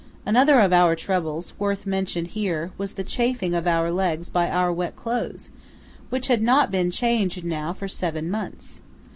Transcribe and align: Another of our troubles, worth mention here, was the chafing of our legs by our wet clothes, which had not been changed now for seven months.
Another 0.25 0.59
of 0.61 0.73
our 0.73 0.95
troubles, 0.95 1.53
worth 1.59 1.85
mention 1.85 2.25
here, 2.25 2.71
was 2.75 2.93
the 2.93 3.03
chafing 3.03 3.53
of 3.53 3.67
our 3.67 3.91
legs 3.91 4.29
by 4.29 4.49
our 4.49 4.73
wet 4.73 4.95
clothes, 4.95 5.51
which 6.09 6.25
had 6.25 6.41
not 6.41 6.71
been 6.71 6.89
changed 6.89 7.43
now 7.43 7.71
for 7.71 7.87
seven 7.87 8.27
months. 8.27 8.81